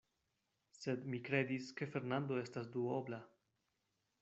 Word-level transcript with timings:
Sed 0.77 1.03
mi 1.13 1.19
kredis, 1.27 1.69
ke 1.81 1.89
Fernando 1.97 2.41
estas 2.45 2.73
duobla. 2.79 3.23